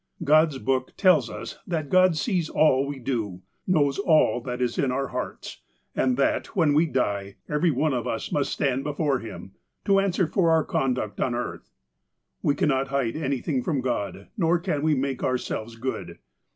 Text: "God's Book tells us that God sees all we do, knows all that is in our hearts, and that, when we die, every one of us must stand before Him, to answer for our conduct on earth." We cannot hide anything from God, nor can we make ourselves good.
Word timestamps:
"God's 0.23 0.57
Book 0.57 0.97
tells 0.97 1.29
us 1.29 1.59
that 1.67 1.91
God 1.91 2.17
sees 2.17 2.49
all 2.49 2.87
we 2.87 2.97
do, 2.97 3.43
knows 3.67 3.99
all 3.99 4.41
that 4.41 4.59
is 4.59 4.79
in 4.79 4.91
our 4.91 5.09
hearts, 5.09 5.61
and 5.95 6.17
that, 6.17 6.55
when 6.55 6.73
we 6.73 6.87
die, 6.87 7.35
every 7.47 7.69
one 7.69 7.93
of 7.93 8.07
us 8.07 8.31
must 8.31 8.51
stand 8.51 8.83
before 8.83 9.19
Him, 9.19 9.51
to 9.85 9.99
answer 9.99 10.25
for 10.25 10.49
our 10.49 10.63
conduct 10.65 11.21
on 11.21 11.35
earth." 11.35 11.69
We 12.41 12.55
cannot 12.55 12.87
hide 12.87 13.15
anything 13.15 13.61
from 13.61 13.81
God, 13.81 14.29
nor 14.35 14.57
can 14.57 14.81
we 14.81 14.95
make 14.95 15.23
ourselves 15.23 15.75
good. 15.75 16.17